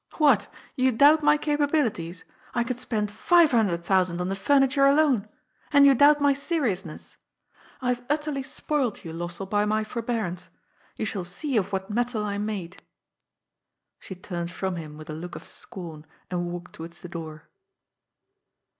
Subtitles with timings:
[0.17, 0.51] What!
[0.75, 2.23] You doubt my capabilities?
[2.55, 5.27] I could spend five hundred thousand on the furniture alone!
[5.71, 7.17] And you doubt my seriousness?
[7.83, 10.49] I have utterly spoilt you, Los sel], by my forbearance.
[10.95, 12.81] You shall see of what metal I am made."
[13.99, 17.47] She turned from him with a look of scorn, and walked towards the door.